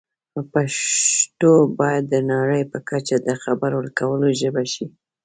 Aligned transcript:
پښتو 0.53 1.51
باید 1.79 2.03
د 2.07 2.15
نړۍ 2.31 2.63
په 2.71 2.79
کچه 2.89 3.15
د 3.27 3.29
خبرو 3.43 3.79
کولو 3.99 4.27
ژبه 4.39 4.63
شي. 4.73 4.85